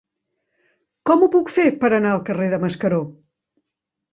[1.09, 3.01] Com ho puc fer per anar al carrer de Mascaró?